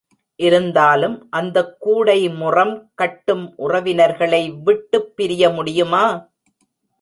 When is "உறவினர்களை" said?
3.57-4.51